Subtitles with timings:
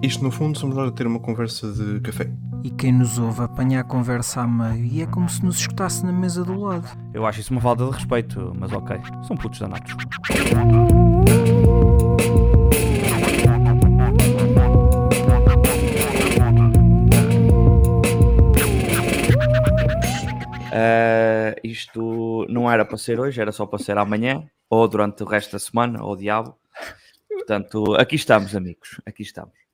[0.00, 2.30] Isto, no fundo, somos nós a ter uma conversa de café.
[2.62, 6.06] E quem nos ouve apanha a conversa a meio e é como se nos escutasse
[6.06, 6.86] na mesa do lado.
[7.12, 8.96] Eu acho isso uma falta de respeito, mas ok.
[9.26, 9.92] São putos danados.
[20.70, 25.26] Uh, isto não era para ser hoje, era só para ser amanhã, ou durante o
[25.26, 26.56] resto da semana, ou diabo.
[27.28, 29.00] Portanto, aqui estamos, amigos.
[29.04, 29.67] Aqui estamos.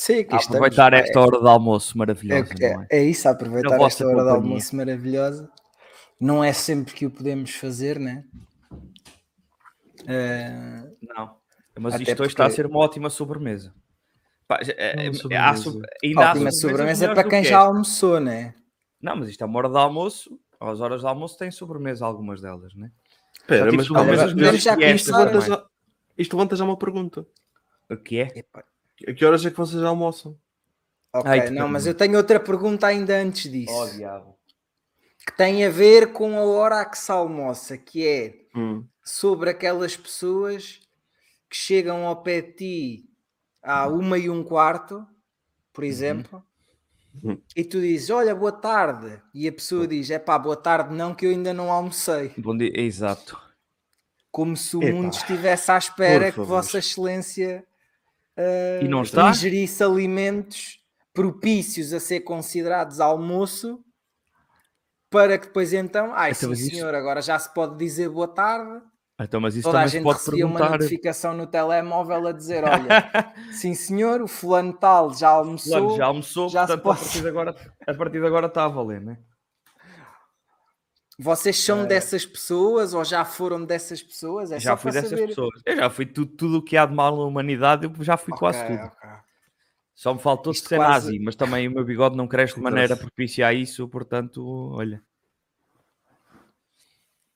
[0.00, 1.10] Sim, aqui a aproveitar estamos.
[1.10, 2.54] esta é, hora de almoço maravilhosa.
[2.58, 4.40] É, é, é, isso, aproveitar esta hora companhia.
[4.40, 5.50] de almoço maravilhosa.
[6.18, 8.24] Não é sempre que o podemos fazer, né?
[10.00, 11.36] Uh, não,
[11.78, 12.22] mas isto porque...
[12.22, 13.74] hoje está a ser uma ótima sobremesa.
[14.48, 15.78] Pá, é, é, sobremesa.
[16.16, 18.54] Há, ótima sobremesa para quem já almoçou, né?
[19.02, 20.30] Não, mas isto é uma hora de almoço.
[20.58, 22.90] Às horas de almoço tem sobremesa, algumas delas, né?
[23.38, 25.66] Espera, mas, mas, mas já isto, levanta já,
[26.16, 27.26] isto levanta já uma pergunta.
[27.90, 28.28] O que é?
[29.06, 30.36] A que horas é que vocês almoçam?
[31.12, 33.72] Ok, Ai, não, mas eu tenho outra pergunta ainda antes disso.
[33.72, 34.38] Oh, diabo.
[35.26, 38.84] Que tem a ver com a hora a que se almoça, que é hum.
[39.02, 40.80] sobre aquelas pessoas
[41.48, 43.10] que chegam ao pé de ti
[43.62, 45.04] à uma e um quarto,
[45.72, 46.42] por exemplo,
[47.22, 47.40] uhum.
[47.56, 51.14] e tu dizes, olha, boa tarde, e a pessoa diz, é pá, boa tarde não,
[51.14, 52.32] que eu ainda não almocei.
[52.38, 53.38] Bom dia, exato.
[54.30, 54.92] Como se o Epa.
[54.92, 57.66] mundo estivesse à espera que Vossa Excelência
[58.38, 59.30] uh, e não está?
[59.30, 60.78] ingerisse alimentos
[61.12, 63.80] propícios a ser considerados almoço
[65.10, 66.96] para que depois então, ai então, sim senhor, isso...
[66.96, 68.80] agora já se pode dizer boa tarde.
[69.20, 70.66] Então, mas isso Toda a gente pode recebia perguntar...
[70.66, 72.88] uma notificação no telemóvel a dizer: olha,
[73.52, 75.78] sim senhor, o fulano tal já almoçou.
[75.78, 77.00] Fulano já almoçou, já portanto, pode...
[77.00, 77.56] a, partir de agora,
[77.86, 79.18] a partir de agora está a valer, né?
[81.22, 81.86] Vocês são é...
[81.86, 84.50] dessas pessoas ou já foram dessas pessoas?
[84.50, 85.28] É já fui dessas saber.
[85.28, 85.60] pessoas.
[85.66, 88.32] Eu já fui tudo, tudo o que há de mal na humanidade, eu já fui
[88.32, 88.86] okay, quase tudo.
[88.86, 89.10] Okay.
[89.94, 91.08] Só me faltou Isto ser quase...
[91.08, 94.42] nazi, mas também o meu bigode não cresce de maneira propícia a isso, portanto,
[94.72, 95.02] olha.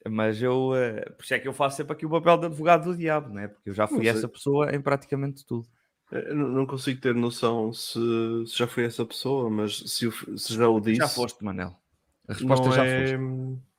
[0.08, 2.84] Mas eu, uh, por isso é que eu faço sempre aqui o papel de advogado
[2.84, 3.48] do diabo, né?
[3.48, 5.68] porque eu já fui essa pessoa em praticamente tudo.
[6.10, 7.98] Eu não consigo ter noção se,
[8.46, 11.00] se, já fui essa pessoa, mas se, se já o disse.
[11.00, 11.76] Já foste, Manel.
[12.26, 13.18] A resposta já é...
[13.18, 13.73] foste.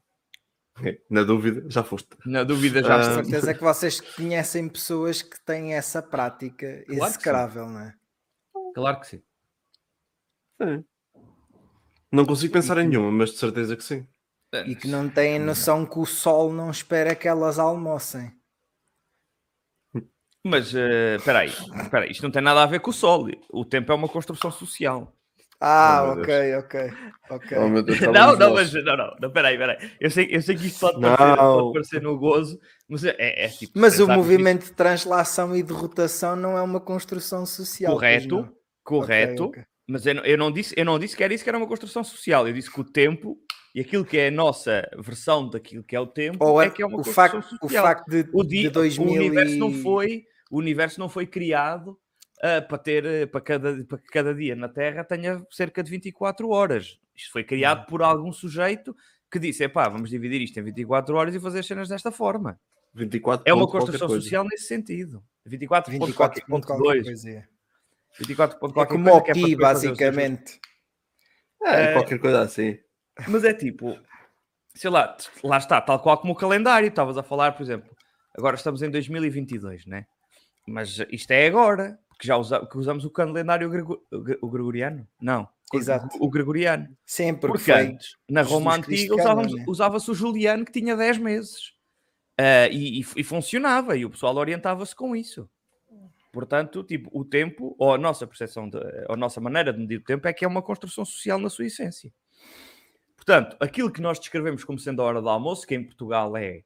[1.10, 2.10] Na dúvida, já foste.
[2.26, 3.16] Na dúvida, já foste.
[3.16, 7.94] Com certeza que vocês conhecem pessoas que têm essa prática claro execrável, não é?
[8.74, 9.22] Claro que sim.
[10.62, 10.84] É.
[12.12, 14.08] Não consigo pensar em nenhuma, mas de certeza que sim.
[14.66, 18.34] E que não têm noção que o sol não espera que elas almocem.
[20.44, 23.28] Mas uh, espera aí, espera aí, isto não tem nada a ver com o sol.
[23.50, 25.12] O tempo é uma construção social.
[25.68, 26.94] Ah, oh, ok, ok,
[27.32, 27.58] ok.
[27.58, 29.78] Oh, Deus, não, não, mas não, não, não, peraí, peraí.
[30.00, 33.48] Eu sei, eu sei que isto pode parecer, pode parecer no gozo, mas é, é
[33.48, 33.80] tipo.
[33.80, 34.70] Mas o movimento isto...
[34.70, 37.94] de translação e de rotação não é uma construção social.
[37.94, 38.48] Correto,
[38.84, 39.46] correto.
[39.46, 39.64] Okay, okay.
[39.88, 42.04] Mas eu, eu, não disse, eu não disse que era isso que era uma construção
[42.04, 42.48] social.
[42.48, 43.36] Eu disse que o tempo
[43.74, 46.84] e aquilo que é a nossa versão daquilo que é o tempo Ou é que
[46.84, 47.84] é uma o facto, social.
[47.84, 51.26] O facto de, o, dia, de 2000 o universo não foi o universo não foi
[51.26, 51.98] criado
[52.40, 55.90] uh, para ter uh, para cada para que cada dia na Terra tenha cerca de
[55.92, 57.00] 24 horas.
[57.16, 57.86] Isto foi criado hum.
[57.86, 58.96] por algum sujeito
[59.32, 62.60] que disse: pá, vamos dividir isto em 24 horas e fazer as cenas desta forma.
[62.94, 65.22] 24 é uma construção social nesse sentido.
[65.48, 66.00] 24.2.
[66.00, 66.44] 24.
[68.18, 68.58] 24.
[68.82, 70.60] É como o pi, é basicamente.
[71.62, 72.78] É, qualquer coisa assim.
[73.28, 73.98] Mas é tipo,
[74.74, 76.88] sei lá, lá está, tal qual como o calendário.
[76.88, 77.90] Estavas a falar, por exemplo,
[78.38, 80.06] agora estamos em 2022, né?
[80.68, 84.02] Mas isto é agora, porque já usa, que usamos o calendário grego,
[84.42, 85.06] o gregoriano?
[85.22, 85.48] Não.
[85.74, 86.08] Exato.
[86.20, 86.96] O, gregoriano.
[87.06, 87.52] Sempre.
[87.52, 89.66] Porque antes, na Roma Antiga, né?
[89.68, 91.74] usava-se o juliano que tinha 10 meses.
[92.40, 95.50] Uh, e, e, e, funcionava, e o pessoal orientava-se com isso.
[96.32, 98.78] Portanto, tipo, o tempo, ou a nossa percepção, de,
[99.08, 101.50] ou a nossa maneira de medir o tempo, é que é uma construção social na
[101.50, 102.12] sua essência.
[103.16, 106.62] Portanto, aquilo que nós descrevemos como sendo a hora do almoço, que em Portugal é,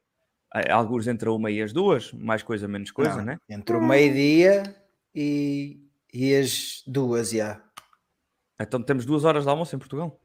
[0.54, 3.38] é alguns entre a uma e as duas, mais coisa, menos coisa, não, né?
[3.48, 4.79] Entre o meio-dia
[5.14, 5.80] e,
[6.12, 7.60] e as duas, já.
[8.60, 10.20] Então temos duas horas de almoço em Portugal?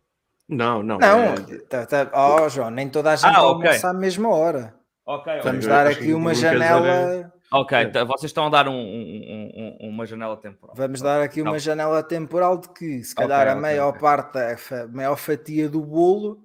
[0.48, 0.98] Não, não.
[1.00, 1.36] Não, é...
[1.70, 2.12] tá, tá...
[2.14, 3.70] oh João, nem toda a gente ah, okay.
[3.70, 4.76] almoça à mesma hora.
[5.06, 7.32] Ok, Vamos dar aqui uma janela.
[7.52, 10.76] Ok, então vocês estão a dar um, um, um, uma janela temporal.
[10.76, 14.02] Vamos dar aqui uma janela temporal de que, se calhar, okay, a maior okay.
[14.02, 16.44] parte, a maior fatia do bolo,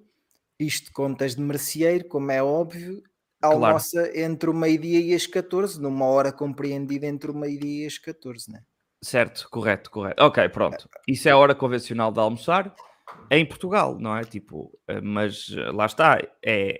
[0.59, 3.01] isto contas de merceeiro, como é óbvio,
[3.41, 4.19] almoça claro.
[4.19, 8.51] entre o meio-dia e as 14, numa hora compreendida entre o meio-dia e as 14,
[8.51, 8.61] né?
[9.03, 10.23] Certo, correto, correto.
[10.23, 10.87] Ok, pronto.
[11.07, 12.73] Isso é a hora convencional de almoçar
[13.29, 14.23] em Portugal, não é?
[14.23, 16.79] Tipo, eh, mas eh, lá está, é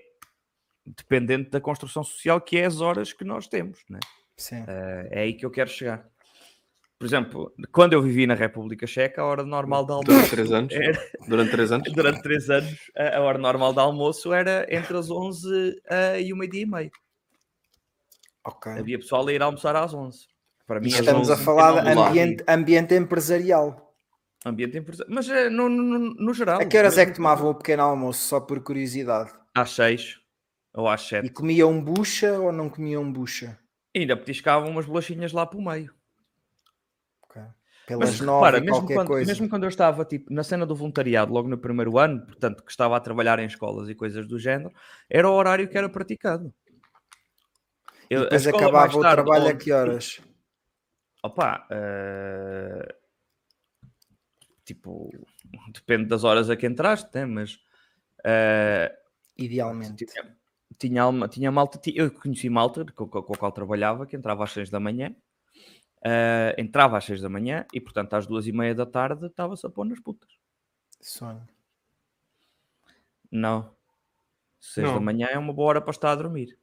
[0.84, 3.98] dependente da construção social que é as horas que nós temos, né?
[4.36, 4.64] Sim.
[4.66, 6.08] É aí que eu quero chegar.
[7.02, 10.12] Por exemplo, quando eu vivi na República Checa, a hora normal de almoço.
[10.12, 10.72] Durante três anos?
[10.72, 11.10] Era...
[11.26, 11.90] Durante três anos?
[11.92, 16.36] Durante três anos, a hora normal de almoço era entre as 11 uh, e o
[16.36, 16.90] meio-dia e meio.
[18.44, 18.70] Ok.
[18.70, 20.28] Havia pessoal a ir almoçar às 11.
[20.64, 23.92] Para mim, Estamos a falar de ambiente, ambiente empresarial.
[24.46, 25.12] Ambiente empresarial.
[25.12, 26.60] Mas uh, no, no, no, geral.
[26.60, 29.32] A que horas é que tomavam o pequeno almoço, só por curiosidade?
[29.52, 30.20] Às 6
[30.72, 31.26] ou às 7.
[31.26, 33.58] E comiam bucha ou não comiam bucha?
[33.92, 35.92] E ainda petiscavam umas bolachinhas lá para o meio.
[37.92, 39.30] Pelas Mas, nove, repara, mesmo quando, coisa.
[39.30, 42.70] mesmo quando eu estava tipo, na cena do voluntariado, logo no primeiro ano, portanto, que
[42.70, 44.72] estava a trabalhar em escolas e coisas do género,
[45.10, 46.52] era o horário que era praticado.
[48.08, 49.52] Eu, e depois acabava o trabalho onde...
[49.52, 50.20] a que horas?
[51.22, 52.94] Opa, uh...
[54.64, 55.12] tipo,
[55.74, 57.26] depende das horas a que entraste, né?
[57.26, 57.54] mas
[58.20, 58.92] uh...
[59.36, 60.36] idealmente tinha,
[60.78, 64.52] tinha, tinha malta, eu conheci malta com, com, com a qual trabalhava que entrava às
[64.52, 65.14] seis da manhã
[66.04, 69.64] Uh, entrava às 6 da manhã e, portanto, às duas e meia da tarde estava-se
[69.64, 70.28] a pôr nas putas.
[71.00, 71.46] Sonho.
[73.30, 73.70] Não.
[74.58, 76.58] 6 da manhã é uma boa hora para estar a dormir.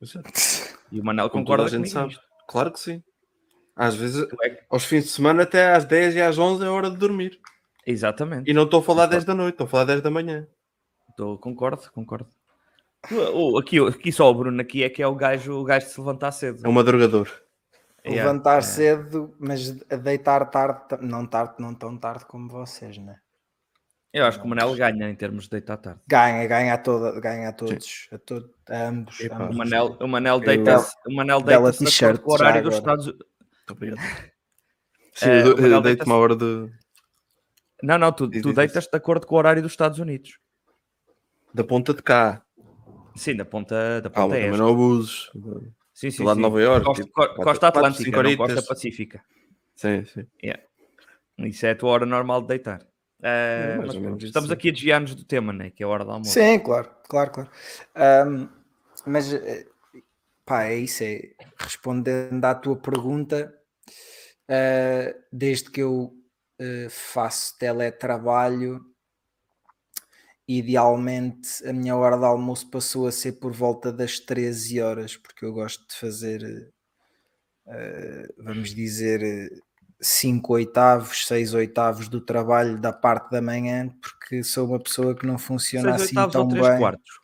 [0.90, 2.18] E o Manel concorda a gente sabe.
[2.46, 3.02] Claro que sim.
[3.76, 4.64] Às vezes, é...
[4.70, 7.38] aos fins de semana, até às 10 e às 11 é hora de dormir.
[7.86, 8.50] Exatamente.
[8.50, 9.16] E não estou a falar concordo.
[9.16, 10.48] 10 da noite, estou a falar 10 da manhã.
[11.10, 12.26] Estou, concordo, concordo.
[13.58, 16.00] aqui, aqui só o Bruno aqui é que é o gajo, o gajo de se
[16.00, 16.64] levantar cedo.
[16.64, 17.30] É um madrugador.
[18.16, 23.16] Levantar cedo, mas a deitar tarde, não tarde, não tão tarde como vocês, né?
[24.12, 26.00] Eu acho que o Manel ganha em termos de deitar tarde.
[26.06, 29.54] Ganha, ganha a, toda, ganha a todos, a, to, a ambos, ambos.
[29.54, 34.00] O Manel, o Manel deita-se Manel deita com o horário dos Estados Unidos.
[35.14, 36.70] Sim, eu, eu deito uma hora de.
[37.82, 40.38] Não, não, tu, tu deitas de acordo com o horário dos Estados Unidos.
[41.52, 42.42] Da ponta de cá.
[43.14, 45.30] Sim, da ponta, da ponta ah, também não abusos.
[45.98, 46.22] Sim, sim.
[46.22, 46.84] Lá de Nova York.
[46.84, 49.20] Costa, tipo, costa Atlântica, quatro, não Costa Pacífica.
[49.74, 50.24] Sim, sim.
[50.40, 50.62] Yeah.
[51.38, 52.82] Isso é a tua hora normal de deitar.
[53.18, 55.70] Uh, mas, mas, estamos aqui a desviar-nos do tema, né?
[55.70, 56.30] que é a hora da almoço.
[56.30, 57.50] Sim, claro, claro, claro.
[58.30, 58.48] Um,
[59.06, 59.66] mas eh,
[60.46, 61.02] pá, é isso.
[61.02, 63.52] É, respondendo à tua pergunta,
[64.48, 66.14] uh, desde que eu
[66.60, 68.87] uh, faço teletrabalho,
[70.48, 75.44] idealmente a minha hora de almoço passou a ser por volta das 13 horas, porque
[75.44, 76.72] eu gosto de fazer,
[77.66, 79.50] uh, vamos dizer,
[80.00, 85.26] 5 oitavos, 6 oitavos do trabalho da parte da manhã, porque sou uma pessoa que
[85.26, 86.78] não funciona assim tão ou 3 bem.
[86.78, 87.20] Quartos.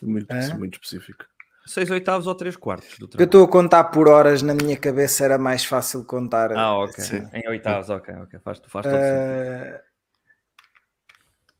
[0.00, 1.26] Muito, muito específico.
[1.66, 3.22] 6 oitavos ou 3 quartos do trabalho.
[3.22, 6.50] Eu estou a contar por horas, na minha cabeça era mais fácil contar.
[6.52, 6.94] Ah, ok.
[6.96, 7.28] Assim.
[7.34, 8.40] Em oitavos, ok, ok.
[8.40, 9.91] Faz, faz todo uh, sentido.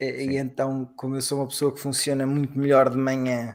[0.03, 3.55] E, e, então, como eu sou uma pessoa que funciona muito melhor de manhã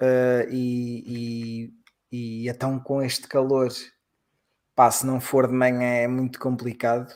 [0.00, 1.72] uh, e,
[2.12, 3.68] e, e, então com este calor,
[4.72, 7.12] pá, se não for de manhã é muito complicado.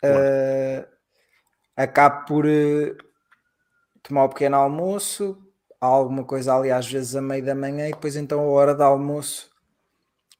[0.00, 0.18] Claro.
[0.18, 0.88] Uh,
[1.76, 2.96] acabo por uh,
[4.02, 5.40] tomar o um pequeno almoço,
[5.80, 8.82] alguma coisa ali às vezes a meio da manhã e depois então a hora de
[8.82, 9.48] almoço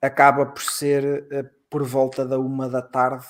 [0.02, 3.26] acaba por ser por volta da uma da tarde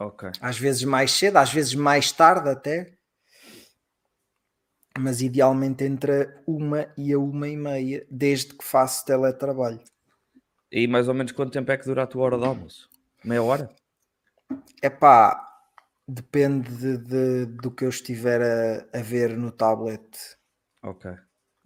[0.00, 0.30] Okay.
[0.40, 2.96] Às vezes mais cedo, às vezes mais tarde até.
[4.98, 9.80] Mas idealmente entre uma e a uma e meia, desde que faço teletrabalho.
[10.72, 12.88] E mais ou menos quanto tempo é que dura a tua hora de almoço?
[13.22, 13.70] Meia hora?
[14.80, 15.46] É pá,
[16.08, 20.16] depende de, de, do que eu estiver a, a ver no tablet.
[20.82, 21.10] Ok,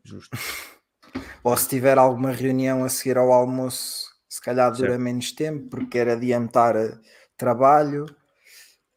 [0.02, 0.36] justo.
[1.44, 5.00] Ou se tiver alguma reunião a seguir ao almoço, se calhar dura certo.
[5.00, 6.74] menos tempo, porque quero adiantar
[7.36, 8.06] trabalho.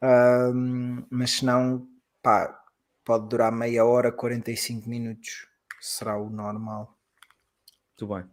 [0.01, 1.87] Um, mas se não,
[2.21, 2.63] pá,
[3.03, 5.47] pode durar meia hora, 45 minutos.
[5.79, 6.97] Será o normal.
[7.89, 8.29] Muito bem.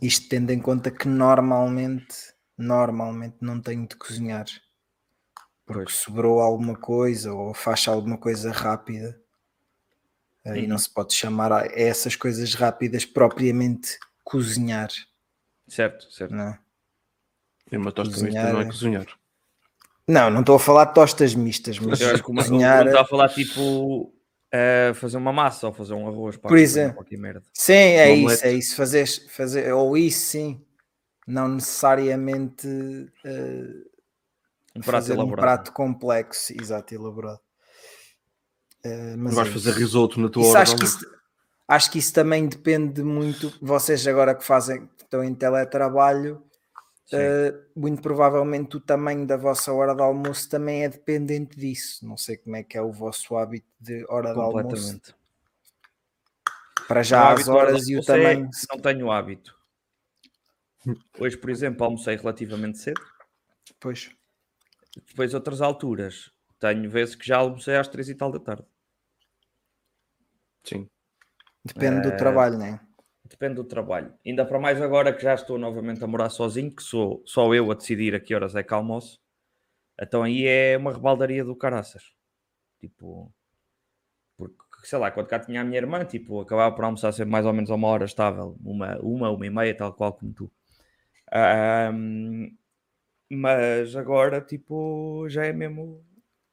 [0.00, 4.46] Isto tendo em conta que normalmente, normalmente não tenho de cozinhar.
[5.64, 5.96] Porque pois.
[5.96, 9.20] sobrou alguma coisa ou faz alguma coisa rápida.
[10.54, 14.90] E não se pode chamar a essas coisas rápidas propriamente cozinhar.
[15.66, 16.32] Certo, certo.
[16.32, 16.56] Não
[17.70, 17.78] é?
[17.78, 18.44] Uma tosta cozinhar...
[18.44, 19.06] mista não é cozinhar.
[20.08, 22.86] Não, não estou a falar de tostas mistas, mas eu acho que cozinhar...
[22.86, 27.04] Estou a falar tipo uh, fazer uma massa ou fazer um arroz para Por exemplo,
[27.12, 27.42] merda.
[27.52, 28.76] Sim, é um isso, é isso.
[28.76, 30.62] Fazer, fazer, ou isso sim.
[31.26, 33.90] Não necessariamente uh,
[34.76, 35.32] um prato fazer elaborado.
[35.32, 37.40] um prato complexo, exato, elaborado.
[38.84, 40.62] Uh, mas vais é fazer risoto na tua isso, hora.
[40.62, 41.06] Acho que, isso,
[41.66, 43.52] acho que isso também depende muito.
[43.60, 46.40] Vocês agora que fazem, que estão em teletrabalho,
[47.12, 52.06] Uh, muito provavelmente o tamanho da vossa hora de almoço também é dependente disso.
[52.06, 55.00] Não sei como é que é o vosso hábito de hora de almoço.
[56.88, 58.46] Para já as horas e o é tamanho.
[58.46, 59.56] É, não tenho hábito.
[61.18, 63.00] Hoje, por exemplo, almocei relativamente cedo.
[63.80, 64.10] Pois.
[65.08, 68.64] Depois, outras alturas, tenho vezes que já almocei às três e tal da tarde.
[70.64, 70.88] Sim.
[71.64, 72.85] Depende do trabalho, não é?
[73.28, 74.12] Depende do trabalho.
[74.24, 77.70] Ainda para mais agora que já estou novamente a morar sozinho, que sou só eu
[77.70, 79.20] a decidir a que horas é que almoço.
[80.00, 82.12] Então aí é uma rebaldaria do caraças.
[82.78, 83.32] Tipo,
[84.36, 87.46] porque sei lá, quando cá tinha a minha irmã, tipo, acabava por almoçar sempre mais
[87.46, 90.50] ou menos a uma hora estável, uma, uma, uma e meia, tal qual como tu.
[91.92, 92.54] Um,
[93.30, 96.04] mas agora, tipo, já é mesmo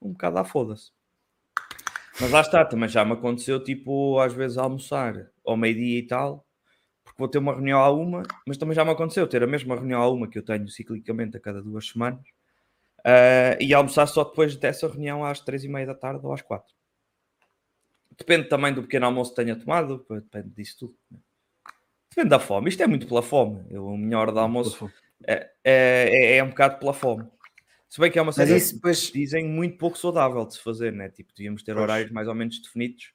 [0.02, 0.92] um bocado à foda-se.
[2.20, 6.46] Mas lá está, também já me aconteceu, tipo, às vezes almoçar ao meio-dia e tal,
[7.04, 9.76] porque vou ter uma reunião à uma, mas também já me aconteceu ter a mesma
[9.76, 12.22] reunião à uma que eu tenho ciclicamente a cada duas semanas
[13.00, 16.42] uh, e almoçar só depois dessa reunião às três e meia da tarde ou às
[16.42, 16.74] quatro.
[18.18, 20.96] Depende também do pequeno almoço que tenha tomado, depende disso tudo.
[21.12, 21.20] Né?
[22.10, 22.70] Depende da fome.
[22.70, 23.66] Isto é muito pela fome.
[23.72, 24.92] Eu, a minha hora de almoço
[25.26, 27.28] é, é, é, é, um bocado pela fome.
[27.90, 29.12] Se bem que é uma isso, depois...
[29.12, 31.10] dizem muito pouco saudável de se fazer, né?
[31.10, 31.84] Tipo, devíamos ter pois.
[31.84, 33.14] horários mais ou menos definidos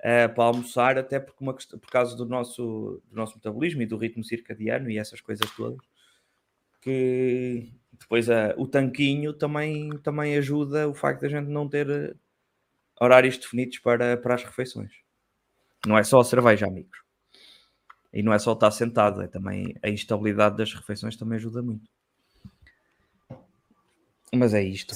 [0.00, 3.96] uh, para almoçar, até porque uma, por causa do nosso, do nosso metabolismo e do
[3.96, 5.84] ritmo circadiano e essas coisas todas.
[6.80, 11.88] Que depois uh, o tanquinho também, também ajuda o facto de a gente não ter
[11.88, 12.14] eh,
[13.00, 14.92] horários definidos para, para as refeições.
[15.86, 16.98] Não é só a cerveja, amigos.
[18.12, 21.90] E não é só estar sentado, é também a instabilidade das refeições também ajuda muito.
[24.32, 24.94] Mas é isto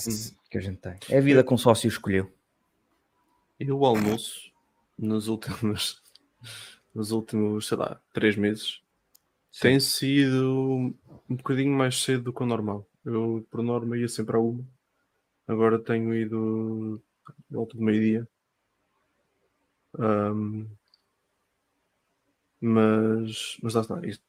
[0.50, 0.96] que a gente tem.
[1.08, 2.32] É a vida com sócio escolheu.
[3.58, 4.49] E o almoço
[5.00, 6.02] nos últimos,
[6.94, 8.80] nos últimos, sei lá, três meses
[9.50, 9.60] Sim.
[9.62, 10.94] tem sido
[11.28, 12.86] um bocadinho mais cedo do que o normal.
[13.04, 14.64] Eu, por norma, ia sempre a uma.
[15.46, 17.02] Agora tenho ido
[17.48, 18.28] volta do meio-dia.
[19.98, 20.68] Um,
[22.60, 24.22] mas, mas lá está, isto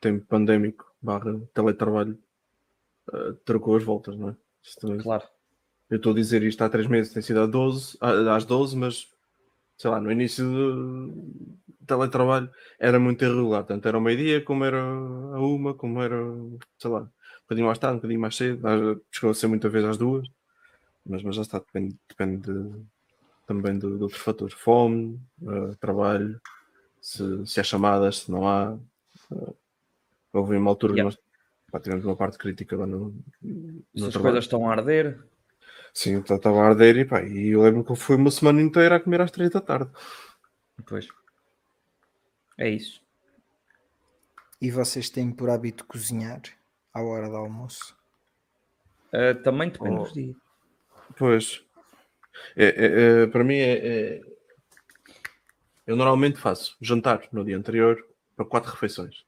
[0.00, 2.18] tempo pandémico barra teletrabalho
[3.12, 4.36] uh, trocou as voltas, não é?
[5.02, 5.28] Claro.
[5.90, 9.08] Eu estou a dizer isto há três meses, tem sido às 12, às 12, mas
[9.78, 11.14] sei lá, no início do
[11.86, 16.16] teletrabalho era muito irregular, tanto era o meio-dia, como era a uma, como era,
[16.78, 19.84] sei lá, um bocadinho mais tarde, um bocadinho mais cedo, chegou a ser muita vez
[19.84, 20.28] às duas
[21.08, 22.70] mas, mas já está, depende, depende de,
[23.46, 24.54] também de, de, outros fatores.
[24.54, 26.40] Fome, uh, trabalho,
[27.00, 28.78] se, se há chamadas, se não há.
[29.30, 29.56] Uh,
[30.32, 31.04] houve uma altura yeah.
[31.04, 31.18] nós
[31.72, 33.14] pá, tivemos uma parte crítica lá no.
[33.42, 35.18] no se as coisas estão a arder.
[35.92, 38.96] Sim, estava a arder e, pá, e eu lembro que eu fui uma semana inteira
[38.96, 39.90] a comer às três da tarde.
[40.86, 41.08] Pois.
[42.56, 43.02] É isso.
[44.60, 46.42] E vocês têm por hábito cozinhar
[46.92, 47.96] à hora do almoço?
[49.12, 50.02] Uh, também depende oh.
[50.02, 50.36] dos dias.
[51.16, 51.64] Pois.
[52.56, 54.20] É, é, é, para mim é, é,
[55.86, 58.04] Eu normalmente faço jantar no dia anterior
[58.36, 59.24] para quatro refeições.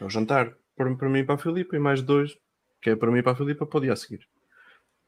[0.00, 2.36] É o jantar para, para mim e para a Filipe e mais dois,
[2.80, 4.26] que é para mim e para a Filipe para o dia a seguir.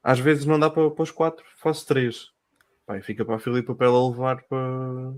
[0.04, 2.30] Às vezes não dá para, para os quatro, faço três.
[2.84, 5.14] Pai, fica para a Filipe para ela levar para,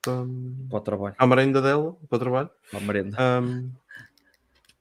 [0.00, 0.24] para,
[0.70, 1.14] para o trabalho.
[1.18, 2.50] A merenda dela, para o trabalho.
[2.70, 3.18] Para a merenda.
[3.42, 3.70] Um,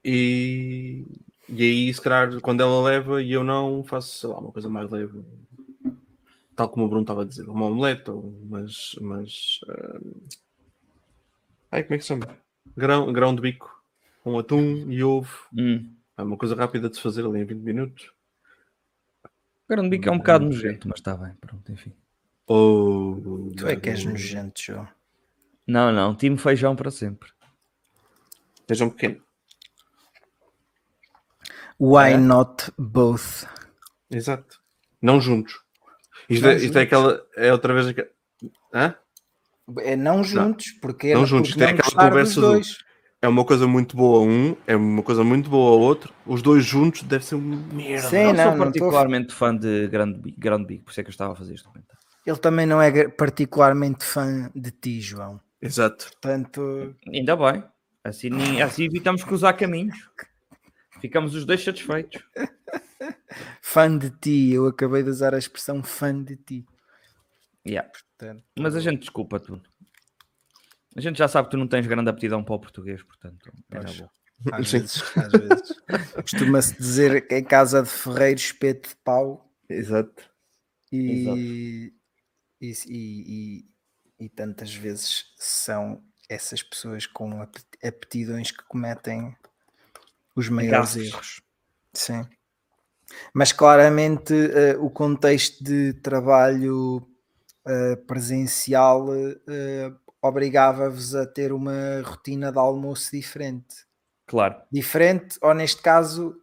[0.02, 1.04] e,
[1.50, 4.70] e aí, se calhar, quando ela leva e eu não, faço, sei lá, uma coisa
[4.70, 5.22] mais leve.
[6.56, 8.10] Tal como o Bruno estava a dizer, uma omelete,
[8.50, 8.96] mas.
[9.02, 10.24] mas uh...
[11.70, 12.30] Ai, como é que se chama?
[12.78, 13.84] Grão, grão de bico,
[14.24, 15.48] com atum e ovo.
[15.54, 15.94] Hum.
[16.18, 18.15] É uma coisa rápida de se fazer ali em 20 minutos.
[19.68, 21.94] Grão de bico é um bocado nojento, mas está bem, pronto, enfim.
[22.48, 24.88] Oh, tu é que és nojento, João.
[25.68, 27.30] Não, não, time feijão para sempre.
[28.68, 29.24] Feijão pequeno.
[31.80, 32.18] Why é?
[32.18, 33.48] not both?
[34.10, 34.62] Exato.
[35.02, 35.60] Não juntos.
[36.30, 36.66] Isto, não é, juntos.
[36.66, 37.28] isto é aquela.
[37.36, 37.96] É outra vez.
[38.74, 38.96] Hã?
[39.80, 40.80] É não juntos, não.
[40.80, 41.50] porque não juntos.
[41.50, 42.62] Isto é aquela conversa do.
[43.26, 46.14] É uma coisa muito boa um, é uma coisa muito boa outro.
[46.28, 48.08] Os dois juntos deve ser uma merda.
[48.08, 49.34] Sim, não, não sou particularmente tô...
[49.34, 51.68] fã de Grande Big, Grande Big, por isso é que eu estava a fazer este
[51.68, 52.00] comentário.
[52.24, 55.42] Ele também não é particularmente fã de ti, João.
[55.60, 56.06] Exato.
[56.12, 56.96] Portanto...
[57.12, 57.64] Ainda bem.
[58.04, 59.98] Assim, assim evitamos cruzar caminhos.
[61.02, 62.22] Ficamos os dois satisfeitos.
[63.60, 66.64] fã de ti, eu acabei de usar a expressão fã de ti.
[67.68, 67.90] Yeah.
[67.90, 69.64] Portanto, Mas a gente desculpa tudo.
[70.96, 73.92] A gente já sabe que tu não tens grande aptidão para o português, portanto, era
[73.94, 74.10] bom.
[74.52, 75.82] Às vezes, às vezes.
[76.14, 79.50] Costuma-se dizer que em casa de ferreiro espeto de pau.
[79.70, 80.30] Exato.
[80.92, 81.38] E, Exato.
[81.38, 81.94] E,
[82.62, 87.42] e, e, e, tantas vezes são essas pessoas com
[87.84, 89.36] aptidões que cometem
[90.36, 91.42] os maiores erros.
[91.94, 92.26] Sim.
[93.34, 102.52] Mas claramente uh, o contexto de trabalho uh, presencial uh, obrigava-vos a ter uma rotina
[102.52, 103.86] de almoço diferente.
[104.26, 104.62] Claro.
[104.72, 106.36] Diferente, ou neste caso,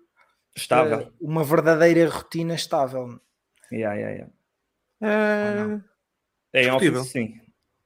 [0.57, 1.13] estável.
[1.21, 3.21] Uma verdadeira rotina estável.
[3.71, 4.29] Yeah, yeah,
[5.01, 5.85] yeah.
[6.53, 7.41] É, é office, sim.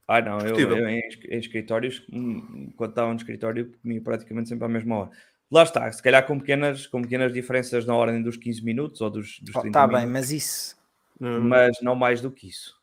[0.07, 4.65] Ah, não, eu, eu em, em, escritórios, hum, quando estava no escritório, comia praticamente sempre
[4.65, 5.11] à mesma hora.
[5.51, 9.09] Lá está, se calhar com pequenas, com pequenas diferenças na ordem dos 15 minutos ou
[9.09, 10.01] dos, dos 30 Está minutos.
[10.01, 10.77] bem, mas isso.
[11.19, 12.77] Mas não mais do que isso.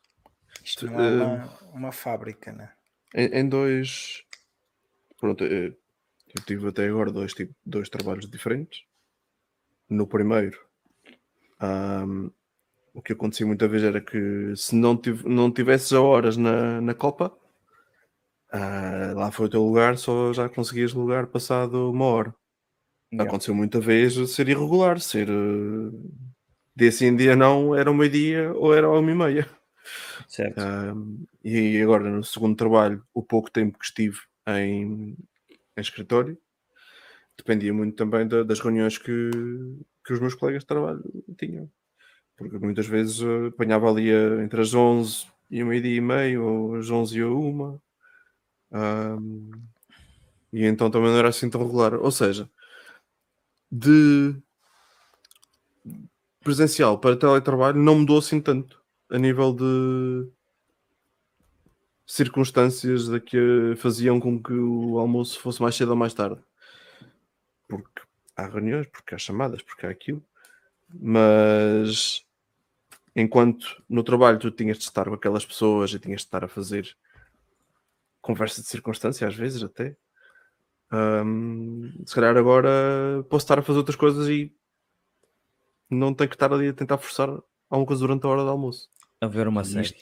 [0.63, 2.71] Isto não é uma, uma fábrica, né?
[3.15, 4.23] Em, em dois.
[5.17, 5.73] Pronto, eu
[6.45, 8.83] tive até agora dois, tipo, dois trabalhos diferentes.
[9.89, 10.59] No primeiro,
[11.61, 12.29] um,
[12.93, 16.81] o que acontecia muita vez era que se não, tiv não tivesses a horas na,
[16.81, 17.31] na Copa,
[18.53, 22.35] uh, lá foi o teu lugar, só já conseguias lugar passado uma hora.
[23.13, 23.29] Yeah.
[23.29, 26.13] Aconteceu muita vez ser irregular, ser uh,
[26.75, 29.49] dia sim, dia não, era uma dia ou era uma e meia.
[30.27, 30.61] Certo.
[30.61, 34.17] Um, e agora no segundo trabalho, o pouco tempo que estive
[34.47, 35.15] em,
[35.77, 36.37] em escritório,
[37.37, 39.29] dependia muito também da, das reuniões que,
[40.05, 41.03] que os meus colegas de trabalho
[41.37, 41.69] tinham
[42.37, 46.43] porque muitas vezes uh, apanhava ali uh, entre as 11 e o meio-dia e meio,
[46.43, 47.79] ou as 11 e a 1.
[48.71, 49.51] Um,
[50.51, 51.95] e então também não era assim tão regular.
[51.95, 52.49] Ou seja,
[53.71, 54.35] de
[56.41, 58.84] presencial para teletrabalho não mudou assim tanto
[59.15, 60.29] a nível de
[62.05, 66.41] circunstâncias da que faziam com que o almoço fosse mais cedo ou mais tarde.
[67.67, 68.01] Porque
[68.35, 70.21] há reuniões, porque há chamadas, porque há aquilo.
[70.93, 72.25] Mas
[73.15, 76.49] enquanto no trabalho tu tinhas de estar com aquelas pessoas e tinhas de estar a
[76.49, 76.95] fazer
[78.21, 79.95] conversa de circunstância, às vezes até.
[80.91, 84.53] Um, se calhar agora posso estar a fazer outras coisas e
[85.89, 87.29] não tenho que estar ali a tentar forçar
[87.69, 88.89] alguma coisa durante a hora do almoço.
[89.25, 89.95] A ver uma série.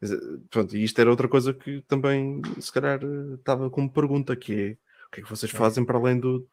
[0.00, 2.98] Isto, pronto, e isto era outra coisa que também se calhar
[3.34, 6.48] estava como pergunta, que é o que é que vocês fazem para além do,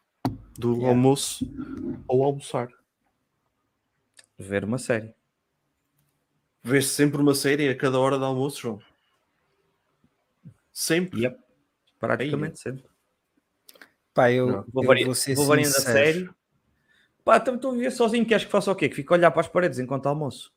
[0.57, 0.89] do yeah.
[0.89, 1.49] almoço
[2.05, 2.67] ou almoçar?
[4.37, 5.13] Ver uma série.
[6.61, 8.81] Vês sempre uma série a cada hora de almoço, João?
[10.73, 11.21] Sempre?
[11.21, 11.39] Yep.
[11.97, 12.57] Praticamente Aí.
[12.57, 12.85] sempre.
[14.13, 15.05] Pá, eu, vou, vari...
[15.05, 16.29] vou, vou variando a série.
[17.23, 18.89] Pá, então estou a viver sozinho, queres que faça o quê?
[18.89, 20.54] Que fico a olhar para as paredes enquanto almoço?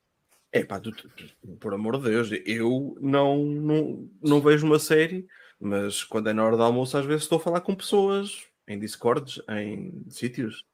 [0.51, 4.79] É pá, tu, tu, tu, por amor de Deus, eu não, não, não vejo uma
[4.79, 5.27] série,
[5.61, 8.79] mas quando é na hora do almoço, às vezes estou a falar com pessoas em
[8.79, 10.65] Discords, em sítios.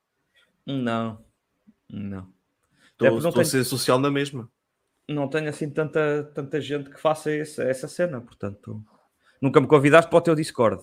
[0.66, 1.24] Não,
[1.90, 2.32] não.
[2.92, 4.48] Estou, estou a ser social na mesma
[5.08, 8.82] não tenho assim tanta, tanta gente que faça esse, essa cena, portanto,
[9.40, 10.82] nunca me convidaste para o teu Discord.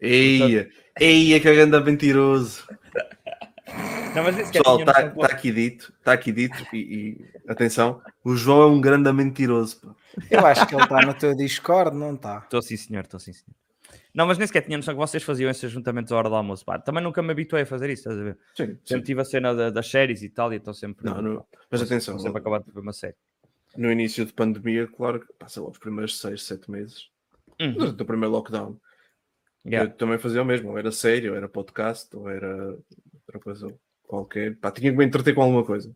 [0.00, 0.82] Eia, portanto...
[1.00, 2.68] eia que grande mentiroso.
[4.14, 8.62] Não, mas Pessoal, está tá aqui dito, está aqui dito, e, e, atenção, o João
[8.62, 9.80] é um grande mentiroso.
[9.80, 9.94] Pô.
[10.30, 12.38] Eu acho que ele está no teu Discord, não está?
[12.38, 13.54] Estou sim, senhor, estou sim, senhor.
[14.14, 16.64] Não, mas nem sequer tinha noção que vocês faziam esses juntamentos à hora do almoço.
[16.64, 16.78] Pá.
[16.78, 18.38] Também nunca me habituei a fazer isso, estás a ver?
[18.54, 19.02] Sim, sempre sim.
[19.02, 21.04] tive a cena da, das séries e tal, e então sempre.
[21.04, 21.46] Não, não.
[21.70, 23.14] Mas atenção, sempre acabado de ver uma série
[23.76, 27.10] no início de pandemia, claro que passa lá os primeiros 6, 7 meses
[27.60, 27.92] uhum.
[27.92, 28.76] do primeiro lockdown.
[29.64, 29.90] Yeah.
[29.90, 32.76] Eu também fazia o mesmo, ou era sério, ou era podcast, ou era
[33.14, 33.74] outra coisa
[34.08, 34.58] qualquer.
[34.58, 35.94] Pá, tinha que me entreter com alguma coisa.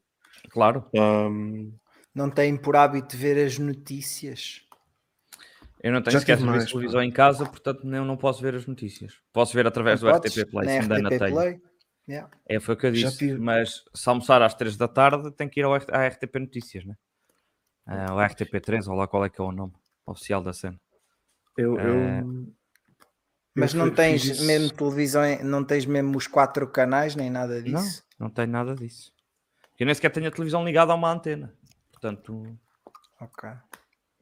[0.51, 0.85] Claro.
[0.95, 1.73] Um...
[2.15, 4.61] Não tem por hábito ver as notícias?
[5.83, 7.05] Eu não tenho sequer mais, televisão pá.
[7.05, 9.15] em casa, portanto eu não posso ver as notícias.
[9.33, 11.61] Posso ver através não do podes, RTP Play, se me na telha.
[12.09, 12.31] Yeah.
[12.47, 13.35] É, foi o que eu disse.
[13.39, 16.95] Mas se almoçar às 3 da tarde, tem que ir ao, à RTP Notícias, né?
[17.87, 19.73] Uh, o RTP3, ou lá qual é que é o nome
[20.07, 20.79] oficial da cena.
[21.57, 22.47] Eu, eu...
[23.55, 24.47] Mas não tens isso.
[24.47, 28.03] mesmo televisão, não tens mesmo os quatro canais, nem nada disso?
[28.19, 29.13] Não, não tenho nada disso.
[29.79, 31.53] Eu nem sequer tenho a televisão ligada a uma antena.
[31.91, 32.57] Portanto,
[33.21, 33.51] ok.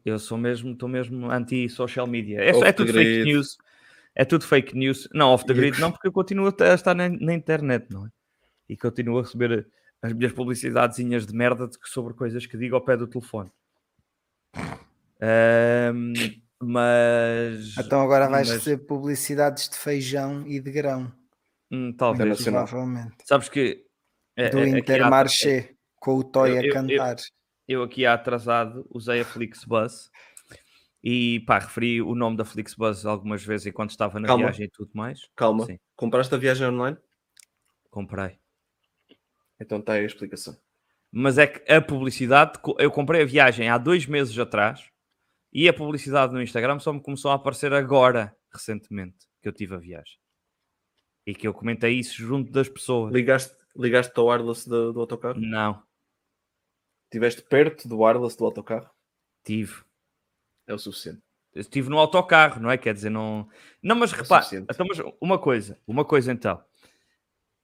[0.05, 2.41] Eu sou mesmo, estou mesmo anti-social media.
[2.41, 3.59] É, é tudo fake news.
[4.15, 5.09] É tudo fake news.
[5.15, 8.11] Não, off the grid não, porque eu continuo a estar na, na internet, não é?
[8.69, 9.67] E continuo a receber
[10.03, 13.51] as minhas publicidadezinhas de merda sobre coisas que digo ao pé do telefone.
[15.23, 16.13] Um,
[16.63, 17.77] mas.
[17.79, 18.59] Então agora vais mas...
[18.59, 21.13] receber publicidades de feijão e de grão.
[21.71, 22.43] Hum, talvez.
[22.43, 23.17] Provavelmente.
[23.25, 23.85] Sabes que.
[24.37, 25.75] É, do é, Intermarché, há...
[25.97, 27.17] com o Toy eu, a cantar.
[27.67, 30.11] Eu, eu, aqui atrasado usei a Flixbus
[31.03, 34.45] e pá, referi o nome da Flixbus algumas vezes enquanto estava na Calma.
[34.45, 35.21] viagem e tudo mais.
[35.35, 35.67] Calma.
[35.67, 35.79] Sim.
[35.97, 36.97] Compraste a viagem online?
[37.91, 38.39] Comprei.
[39.59, 40.57] Então está aí a explicação.
[41.13, 44.90] Mas é que a publicidade, eu comprei a viagem há dois meses atrás
[45.53, 49.75] e a publicidade no Instagram só me começou a aparecer agora, recentemente, que eu tive
[49.75, 50.19] a viagem.
[51.27, 53.13] E que eu comentei isso junto das pessoas.
[53.13, 55.41] Ligaste, ligaste ao wireless do, do autocarro?
[55.41, 55.83] Não.
[57.05, 58.89] Estiveste perto do wireless do autocarro?
[59.45, 59.83] Tive.
[60.67, 61.21] É o suficiente.
[61.53, 62.79] Eu estive no autocarro, não é?
[62.79, 63.49] Quer dizer, não.
[63.83, 64.87] Não, mas é repare, então,
[65.21, 66.63] uma coisa, uma coisa então.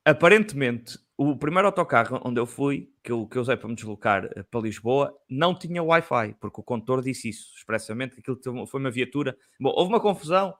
[0.05, 4.27] aparentemente, o primeiro autocarro onde eu fui, que eu, que eu usei para me deslocar
[4.37, 8.81] eh, para Lisboa, não tinha Wi-Fi, porque o condutor disse isso expressamente, que aquilo foi
[8.81, 9.37] uma viatura.
[9.59, 10.55] Bom, houve uma confusão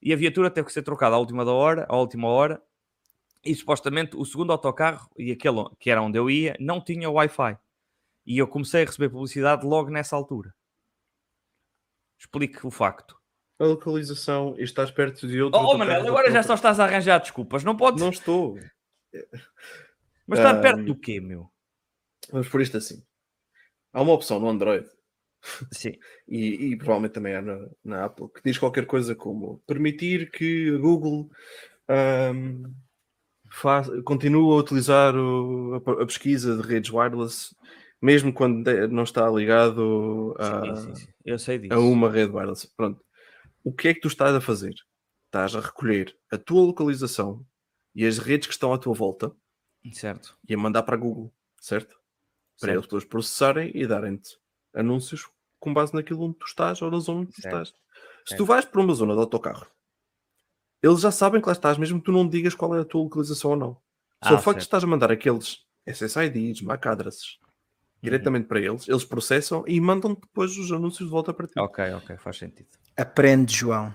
[0.00, 2.60] e a viatura teve que ser trocada à última da hora, à última hora,
[3.44, 7.56] e supostamente o segundo autocarro, e aquele que era onde eu ia, não tinha Wi-Fi.
[8.26, 10.52] E eu comecei a receber publicidade logo nessa altura.
[12.18, 13.16] Explique o facto.
[13.58, 15.60] A localização e estás perto de outro.
[15.60, 17.62] Oh, oh Manel, agora já só estás a arranjar desculpas.
[17.62, 18.00] Não podes.
[18.00, 18.58] Não estou.
[20.32, 21.50] Mas está um, perto do quê, meu?
[22.30, 23.02] Vamos por isto assim.
[23.92, 24.88] Há uma opção no Android.
[25.70, 25.92] Sim.
[26.26, 30.70] e, e provavelmente também há na, na, Apple que diz qualquer coisa como permitir que
[30.74, 31.28] a Google
[32.34, 32.72] um,
[33.50, 37.54] faz, continue a utilizar o, a, a, pesquisa de redes wireless
[38.00, 41.68] mesmo quando não está ligado a, sim, sim, sim.
[41.70, 42.68] a uma rede wireless.
[42.74, 43.04] Pronto.
[43.62, 44.74] O que é que tu estás a fazer?
[45.26, 47.44] Estás a recolher a tua localização
[47.94, 49.32] e as redes que estão à tua volta
[49.92, 50.36] certo.
[50.48, 51.96] e a mandar para a Google, certo?
[52.60, 52.74] Para certo.
[52.74, 54.38] eles depois processarem e darem-te
[54.74, 57.62] anúncios com base naquilo onde tu estás ou na zona onde tu certo.
[57.62, 57.82] estás.
[58.26, 59.66] Se tu vais para uma zona de autocarro,
[60.82, 63.02] eles já sabem que lá estás, mesmo que tu não digas qual é a tua
[63.02, 63.76] localização ou não.
[64.22, 67.38] Só ah, o facto de estás a mandar aqueles SSIDs, MAC addresses,
[68.00, 71.58] diretamente para eles, eles processam e mandam depois os anúncios de volta para ti.
[71.58, 72.68] Ok, ok, faz sentido.
[72.96, 73.94] Aprende, João.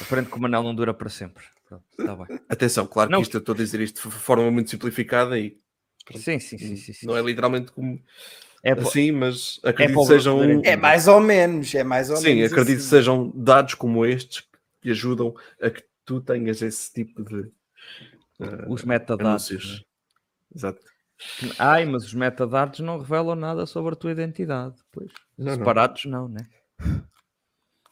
[0.00, 1.44] Aprende que o Manel não dura para sempre.
[1.78, 2.40] Tá bem.
[2.48, 3.18] Atenção, claro não.
[3.18, 5.58] que isto, eu estou a dizer isto de forma muito simplificada e
[6.16, 7.06] sim, sim, sim, sim, sim.
[7.06, 8.02] não é literalmente como
[8.62, 10.62] é assim, mas acredito é que sejam.
[10.64, 12.48] É mais ou menos, é mais ou sim, menos.
[12.48, 12.84] Sim, acredito assim.
[12.84, 14.46] que sejam dados como estes
[14.82, 17.50] que ajudam a que tu tenhas esse tipo de.
[18.38, 19.50] Uh, Os metadados.
[19.50, 19.80] Né?
[20.54, 20.80] Exato.
[21.58, 24.76] Ai, mas os metadados não revelam nada sobre a tua identidade.
[24.90, 25.10] Pois.
[25.36, 26.48] Não, Separados não, não né?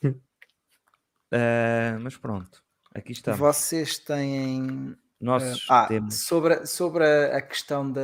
[0.04, 2.62] uh, mas pronto,
[2.94, 3.32] aqui está.
[3.32, 4.96] Vocês têm.
[5.20, 8.00] Nossos uh, ah, sobre, sobre a, a questão da.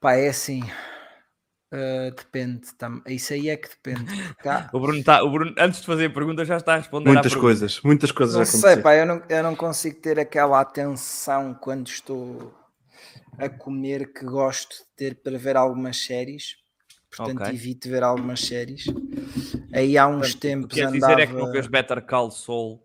[0.00, 0.62] Pá, é assim.
[1.72, 3.02] Uh, depende, tam...
[3.06, 4.04] isso aí é que depende.
[4.44, 4.68] Há...
[4.76, 7.10] o, Bruno tá, o Bruno, antes de fazer a pergunta, já está a responder.
[7.10, 11.54] Muitas coisas, muitas coisas não sei, pá, eu não, eu não consigo ter aquela atenção
[11.54, 12.54] quando estou
[13.38, 16.56] a comer que gosto de ter para ver algumas séries.
[17.14, 17.54] Portanto, okay.
[17.54, 18.86] evito ver algumas séries.
[19.72, 20.78] Aí há uns Portanto, tempos.
[20.78, 20.92] Andava...
[20.92, 22.82] dizer é que não vês Better Call Saul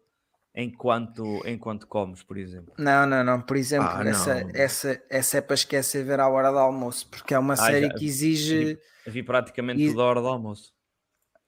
[0.53, 2.73] enquanto, enquanto comes, por exemplo.
[2.77, 3.41] Não, não, não.
[3.41, 4.51] Por exemplo, ah, essa, não.
[4.53, 7.87] Essa, essa é para esquecer ver à hora do almoço, porque é uma ah, série
[7.87, 8.79] já, que exige.
[9.05, 9.89] Vi, vi praticamente e...
[9.89, 10.73] toda a hora do almoço.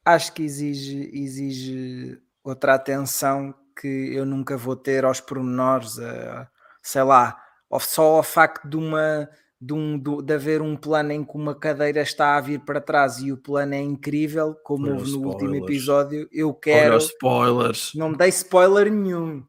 [0.06, 6.48] Acho que exige, exige outra atenção que eu nunca vou ter aos pormenores, uh,
[6.82, 7.42] sei lá,
[7.80, 9.30] só ao facto de uma
[9.62, 12.80] de, um, de, de, haver um plano em que uma cadeira está a vir para
[12.80, 15.34] trás e o plano é incrível, como Olha houve no spoilers.
[15.34, 16.94] último episódio, eu quero.
[16.94, 17.92] Olha spoilers.
[17.96, 19.44] Não me dei spoiler nenhum.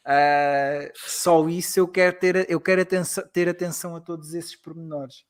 [0.00, 5.24] Uh, só isso eu quero ter, eu quero atenção, ter atenção a todos esses pormenores.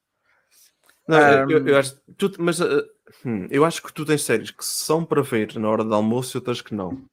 [1.08, 2.84] Não, um, eu, eu, acho, tu, mas uh,
[3.24, 6.36] hum, eu acho que tu tens séries que são para ver na hora do almoço
[6.36, 7.04] e outras que não.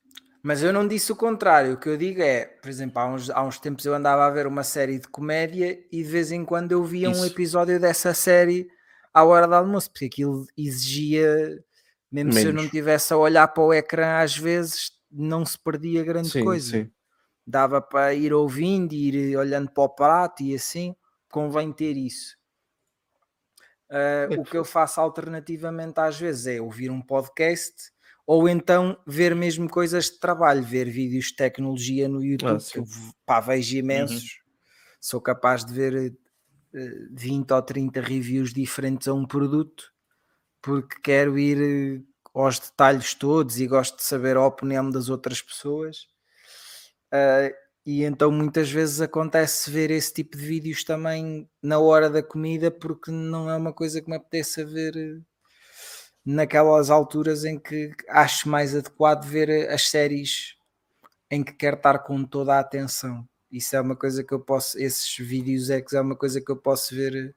[0.47, 1.73] Mas eu não disse o contrário.
[1.73, 4.29] O que eu digo é, por exemplo, há uns, há uns tempos eu andava a
[4.29, 7.21] ver uma série de comédia e de vez em quando eu via Isso.
[7.21, 8.69] um episódio dessa série
[9.13, 11.61] à hora do almoço, porque aquilo exigia,
[12.09, 12.35] mesmo Menos.
[12.37, 16.29] se eu não tivesse a olhar para o ecrã às vezes, não se perdia grande
[16.29, 16.77] sim, coisa.
[16.77, 16.91] Sim.
[17.45, 20.95] Dava para ir ouvindo, ir olhando para o prato e assim,
[21.29, 22.37] convém ter isso.
[23.91, 27.91] Uh, o que eu faço alternativamente às vezes é ouvir um podcast
[28.27, 32.77] ou então ver mesmo coisas de trabalho, ver vídeos de tecnologia no YouTube, ah, que
[32.77, 32.83] eu
[33.25, 33.79] pá, vejo uhum.
[33.79, 34.51] imensos, uhum.
[34.99, 36.17] sou capaz de ver uh,
[36.77, 39.93] eh, 20 ou 30 reviews diferentes a um produto,
[40.61, 45.41] porque quero ir uh, aos detalhes todos e gosto de saber a opinião das outras
[45.41, 45.99] pessoas.
[47.13, 52.21] Uh, e então muitas vezes acontece ver esse tipo de vídeos também na hora da
[52.21, 55.23] comida, porque não é uma coisa que me apeteça ver
[56.27, 60.57] naquelas alturas em que acho mais adequado ver as séries
[61.31, 63.25] em que quero estar com toda a atenção.
[63.49, 66.51] Isso é uma coisa que eu posso, esses vídeos é que é uma coisa que
[66.51, 67.33] eu posso ver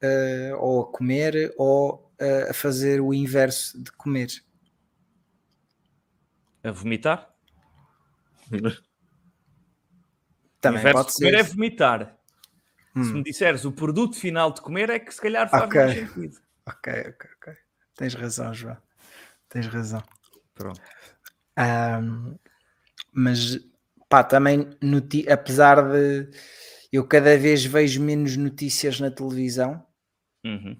[0.00, 4.30] uh, ou a comer ou uh, a fazer o inverso de comer.
[6.62, 7.28] A vomitar?
[10.60, 11.38] Também o pode de comer ser.
[11.38, 12.16] é vomitar.
[12.94, 13.02] Hum.
[13.02, 15.84] Se me disseres o produto final de comer é que se calhar faz okay.
[15.84, 16.47] mais sentido.
[16.68, 17.54] Ok, ok, ok.
[17.96, 18.76] Tens razão, João.
[19.48, 20.02] Tens razão.
[20.54, 20.80] Pronto.
[21.58, 22.38] Um,
[23.12, 23.58] mas
[24.08, 24.68] pá, também
[25.30, 26.28] apesar de
[26.92, 29.84] eu cada vez vejo menos notícias na televisão,
[30.44, 30.76] uhum.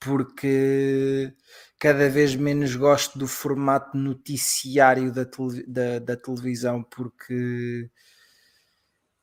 [0.00, 1.32] porque
[1.78, 7.88] cada vez menos gosto do formato noticiário da, tele, da, da televisão, porque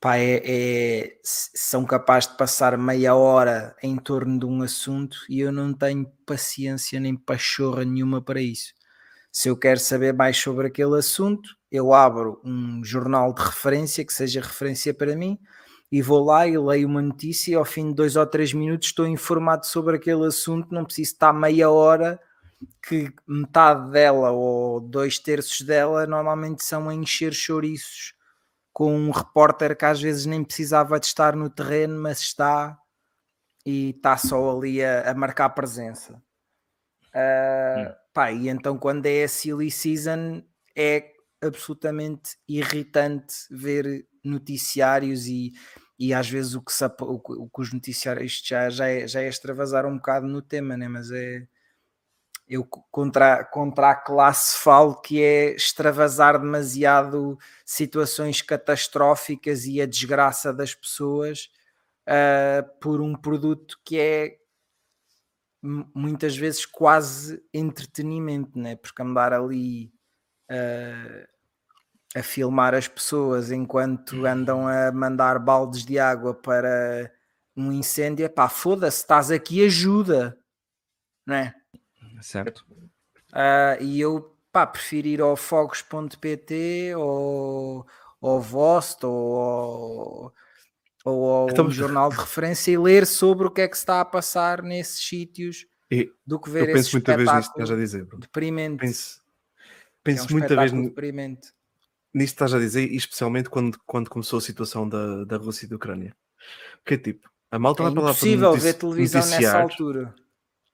[0.06, 5.40] pá, é, é, são capazes de passar meia hora em torno de um assunto e
[5.40, 8.72] eu não tenho paciência nem pachorra nenhuma para isso.
[9.32, 14.14] Se eu quero saber mais sobre aquele assunto, eu abro um jornal de referência que
[14.14, 15.40] seja referência para mim
[15.92, 18.90] e vou lá e leio uma notícia e ao fim de dois ou três minutos
[18.90, 22.20] estou informado sobre aquele assunto, não preciso estar meia hora
[22.88, 28.14] que metade dela ou dois terços dela normalmente são a encher chouriços
[28.76, 32.78] com um repórter que às vezes nem precisava de estar no terreno, mas está
[33.66, 36.22] e está só ali a, a marcar presença.
[37.08, 40.44] Uh, pá, e então quando é a silly season
[40.76, 41.10] é
[41.42, 45.54] absolutamente irritante ver noticiários e,
[45.98, 49.08] e às vezes o que, se, o, o que os noticiários isto já, já, é,
[49.08, 50.90] já é extravasar um bocado no tema, né?
[50.90, 51.48] mas é
[52.48, 60.54] eu contra, contra a classe falo que é extravasar demasiado situações catastróficas e a desgraça
[60.54, 61.50] das pessoas
[62.08, 64.38] uh, por um produto que é
[65.94, 68.76] muitas vezes quase entretenimento, né?
[68.76, 69.92] porque andar ali
[70.52, 71.28] uh,
[72.16, 77.12] a filmar as pessoas enquanto andam a mandar baldes de água para
[77.58, 80.38] um incêndio, pá, foda-se, estás aqui, ajuda,
[81.26, 81.56] não é?
[82.22, 82.66] Certo.
[83.32, 87.86] Uh, e eu pá, prefiro ir ao fogos.pt ou
[88.22, 90.34] ao Vost ou,
[91.04, 94.02] ou ao então, jornal de referência e ler sobre o que é que se está
[94.02, 97.72] a passar nesses sítios e do que ver eu penso muita vez nisto que estás
[97.72, 98.06] a dizer.
[98.06, 98.20] Bro.
[98.20, 98.78] Deprimente.
[98.80, 99.22] Penso,
[100.04, 101.48] penso é um muita vez deprimente.
[102.14, 105.70] nisto que estás a dizer, especialmente quando, quando começou a situação da, da Rússia e
[105.70, 106.16] da Ucrânia.
[106.86, 110.16] Que é tipo, a malta é vai para lá para ver televisão nessa altura.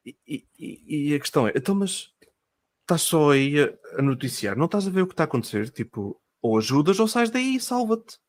[0.05, 0.17] E,
[0.57, 2.11] e, e, a questão é, então, mas
[2.81, 5.69] estás só aí a, a, noticiar, não estás a ver o que está a acontecer?
[5.69, 8.19] Tipo, ou ajudas ou sais daí e salva-te.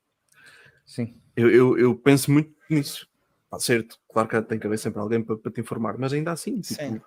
[0.84, 1.20] Sim.
[1.34, 3.08] Eu, eu, eu, penso muito nisso.
[3.44, 6.32] Está certo, claro que tem que haver sempre alguém para, para te informar, mas ainda
[6.32, 6.60] assim.
[6.60, 6.82] Tipo...
[6.82, 7.00] Sim.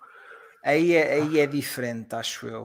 [0.63, 2.63] Aí é, aí é diferente, acho eu.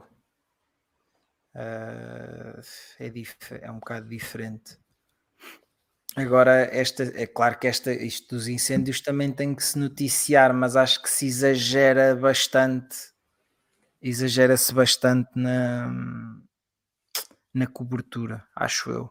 [1.54, 2.60] Uh,
[2.98, 4.78] é, dif é um bocado diferente.
[6.16, 10.74] Agora, esta, é claro que esta, isto dos incêndios também tem que se noticiar, mas
[10.74, 12.96] acho que se exagera bastante,
[14.02, 15.88] exagera-se bastante na,
[17.54, 19.10] na cobertura, acho eu.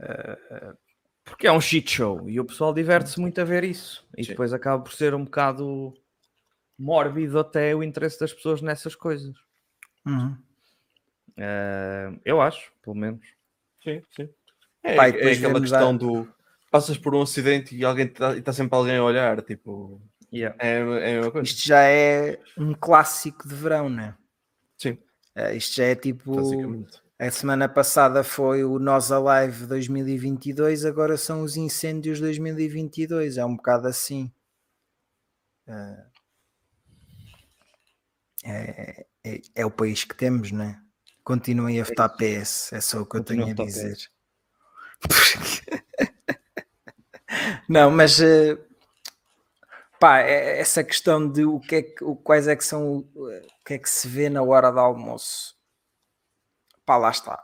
[0.00, 0.76] Uh,
[1.24, 4.30] porque é um shit show e o pessoal diverte-se muito a ver isso e Sim.
[4.30, 5.94] depois acaba por ser um bocado
[6.78, 9.36] mórbido até o interesse das pessoas nessas coisas.
[10.06, 10.36] Uhum.
[11.38, 13.26] Uh, eu acho, pelo menos.
[13.82, 14.28] Sim, sim.
[14.82, 15.92] É, Pai, é aquela questão a...
[15.92, 16.28] do
[16.70, 20.00] passas por um acidente e alguém está tá sempre alguém a olhar, tipo.
[20.32, 20.56] Yeah.
[20.60, 21.44] É, é uma coisa.
[21.44, 24.14] Isto já é um clássico de verão, né?
[24.78, 24.96] Sim.
[25.34, 26.86] É, isto já é tipo.
[27.18, 33.36] A semana passada foi o Nós Alive 2022, agora são os incêndios 2022.
[33.36, 34.32] É um bocado assim.
[35.66, 36.04] É,
[38.42, 40.80] é, é, é o país que temos, né?
[41.22, 43.96] Continuem a votar PS, é só o que eu tenho a dizer.
[43.96, 44.19] PS.
[47.68, 48.58] Não, mas uh,
[49.98, 53.02] pá, é, essa questão de o que é que, quais é que são o,
[53.64, 55.56] que é que se vê na hora do almoço,
[56.84, 57.42] pá, lá está.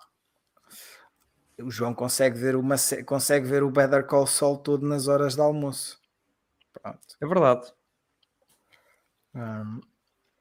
[1.59, 5.41] O João consegue ver uma consegue ver o Better Call Saul todo nas horas de
[5.41, 5.99] almoço.
[6.73, 7.17] Pronto.
[7.21, 7.73] É verdade.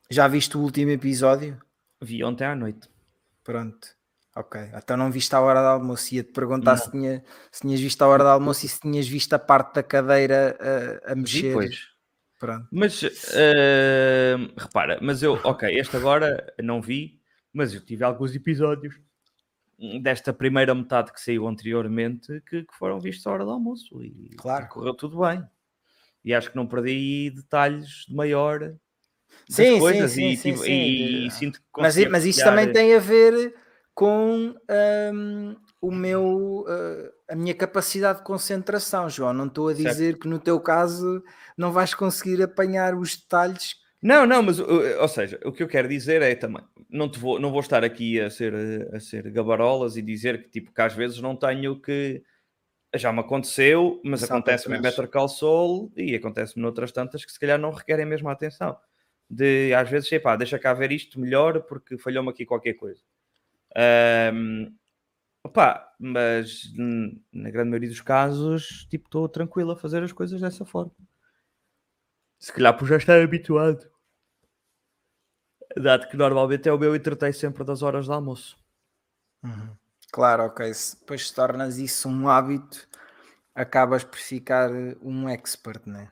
[0.10, 1.62] Já viste o último episódio?
[2.01, 2.89] Vi ontem à noite.
[3.43, 3.95] Pronto.
[4.36, 6.13] Ok, então não viste a hora do almoço.
[6.13, 9.34] Ia-te perguntar se, tinha, se tinhas visto a hora do almoço e se tinhas visto
[9.34, 10.58] a parte da cadeira
[11.08, 11.50] a, a mexer.
[11.50, 11.95] Depois.
[12.38, 12.67] Pronto.
[12.69, 17.21] Mas uh, repara, mas eu, ok, este agora não vi,
[17.54, 19.00] mas eu tive alguns episódios
[20.02, 24.36] desta primeira metade que saiu anteriormente que, que foram vistos à hora do almoço e,
[24.36, 24.67] claro.
[24.67, 25.43] correu tudo bem.
[26.24, 28.76] E acho que não perdi detalhes de maior
[29.50, 30.71] sim, coisas sim, sim, e, sim, sim.
[30.71, 33.56] e, e sinto que mas, mas isso também tem a ver
[33.95, 34.53] com
[35.13, 39.34] um, o meu, uh, a minha capacidade de concentração, João.
[39.34, 40.19] Não estou a dizer certo.
[40.19, 41.23] que no teu caso
[41.58, 43.77] não vais conseguir apanhar os detalhes.
[44.01, 47.39] Não, não, mas ou seja, o que eu quero dizer é também, não, te vou,
[47.39, 48.53] não vou estar aqui a ser,
[48.93, 52.21] a ser gabarolas e dizer que tipo que às vezes não tenho que
[52.93, 57.39] já me aconteceu, mas acontece-me em Better Call Saul e acontece-me noutras tantas que se
[57.39, 58.77] calhar não requerem mesmo a atenção.
[59.29, 63.01] De às vezes, epá, deixa cá ver isto melhor porque falhou-me aqui qualquer coisa.
[64.33, 64.73] Um,
[65.43, 66.71] opa, mas
[67.31, 70.91] na grande maioria dos casos, tipo, estou tranquilo a fazer as coisas dessa forma.
[72.39, 73.89] Se calhar por já estar habituado.
[75.77, 78.57] Dado que normalmente é o meu entretém sempre das horas de almoço.
[79.43, 79.75] Uhum.
[80.11, 80.73] Claro, ok.
[80.73, 82.88] Se depois tornas isso um hábito,
[83.53, 86.11] acabas por ficar um expert, né?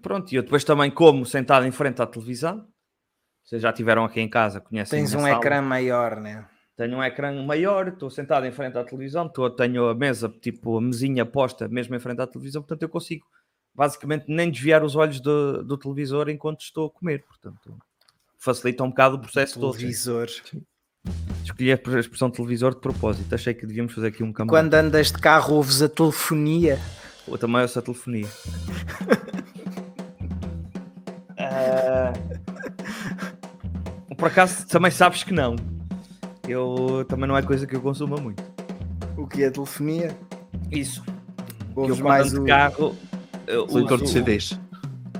[0.00, 2.66] Pronto, e eu depois também como sentado em frente à televisão.
[3.44, 5.36] Vocês já tiveram aqui em casa, conhecem Tens um sala.
[5.36, 6.48] ecrã maior, né?
[6.76, 10.76] Tenho um ecrã maior, estou sentado em frente à televisão, estou, tenho a mesa, tipo
[10.76, 13.24] a mesinha posta mesmo em frente à televisão, portanto eu consigo
[13.72, 17.76] basicamente nem desviar os olhos do, do televisor enquanto estou a comer, portanto
[18.36, 19.76] facilita um bocado o processo todo.
[19.76, 20.26] Televisor.
[21.44, 24.50] Escolhi a expressão televisor de propósito, achei que devíamos fazer aqui um caminho.
[24.50, 26.80] Quando andas de carro ouves a telefonia.
[27.28, 28.26] Ou também ouço a telefonia.
[31.38, 32.14] uh...
[34.16, 35.56] Por acaso também sabes que não
[36.48, 38.42] eu também não é coisa que eu consuma muito.
[39.16, 40.16] O que é telefonia?
[40.70, 41.04] Isso.
[41.74, 42.94] Ouves mais o carro.
[43.68, 44.58] O leitor de CDs.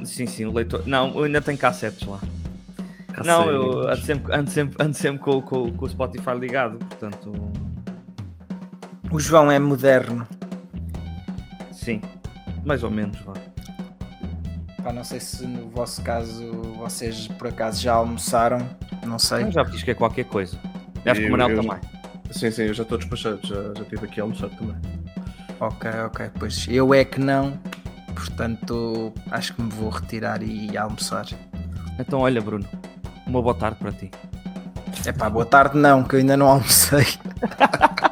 [0.05, 0.87] Sim, sim, o leitor.
[0.87, 2.21] Não, eu ainda tenho cassetes lá.
[3.09, 3.27] Cassetes.
[3.27, 7.33] Não, eu ando sempre, ando sempre, ando sempre com, com, com o Spotify ligado, portanto.
[9.11, 10.27] O João é moderno.
[11.73, 12.01] Sim,
[12.65, 13.35] mais ou menos, vá.
[14.83, 18.59] Pá, não sei se no vosso caso vocês por acaso já almoçaram,
[19.07, 19.45] não sei.
[19.45, 20.59] Eu já fiz que é qualquer coisa.
[21.07, 21.79] Acho que o Manel também.
[22.31, 24.77] Sim, sim, eu já estou despachado, já, já estive aqui a almoçar também.
[25.61, 27.59] Ok, ok, pois eu é que não,
[28.15, 31.27] portanto acho que me vou retirar e almoçar.
[31.99, 32.67] Então olha, Bruno,
[33.27, 34.11] uma boa tarde para ti.
[35.07, 37.07] É pá, boa tarde não, que eu ainda não almocei.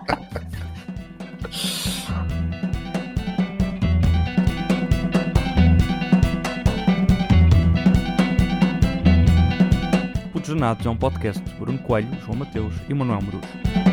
[10.63, 13.92] Jornados é um podcast de Bruno Coelho, João Mateus e Manuel Morujo.